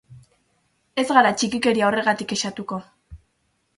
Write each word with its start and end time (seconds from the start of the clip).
Ez 1.01 1.03
gara 1.11 1.33
txikikeria 1.41 1.91
horregatik 1.91 2.33
kexatuko. 2.33 2.81